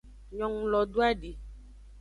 Nyongulo 0.35 0.79
doadi. 0.93 1.31